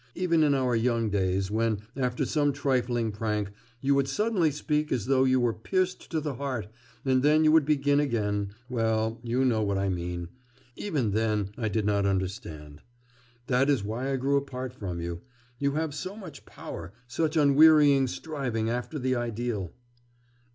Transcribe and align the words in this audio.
Even 0.15 0.41
in 0.41 0.55
our 0.55 0.75
young 0.75 1.11
days, 1.11 1.51
when, 1.51 1.81
after 1.95 2.25
some 2.25 2.51
trifling 2.51 3.11
prank, 3.11 3.51
you 3.81 3.93
would 3.93 4.07
suddenly 4.07 4.49
speak 4.49 4.91
as 4.91 5.05
though 5.05 5.25
you 5.25 5.39
were 5.39 5.53
pierced 5.53 6.09
to 6.09 6.19
the 6.19 6.33
heart, 6.33 6.65
and 7.05 7.21
then 7.21 7.43
you 7.43 7.51
would 7.51 7.65
begin 7.65 7.99
again... 7.99 8.51
well 8.67 9.19
you 9.23 9.45
know 9.45 9.61
what 9.61 9.77
I 9.77 9.89
mean... 9.89 10.29
even 10.75 11.11
then 11.11 11.49
I 11.55 11.69
did 11.69 11.85
not 11.85 12.07
understand. 12.07 12.81
That 13.45 13.69
is 13.69 13.83
why 13.83 14.11
I 14.11 14.15
grew 14.15 14.37
apart 14.37 14.73
from 14.73 14.99
you.... 14.99 15.21
You 15.59 15.73
have 15.73 15.93
so 15.93 16.15
much 16.15 16.47
power, 16.47 16.93
such 17.07 17.37
unwearying 17.37 18.07
striving 18.07 18.71
after 18.71 18.97
the 18.97 19.13
ideal. 19.13 19.71